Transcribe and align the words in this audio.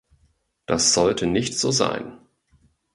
Das 0.65 0.95
sollte 0.95 1.27
nicht 1.27 1.59
so 1.59 1.69
sein. 1.69 2.17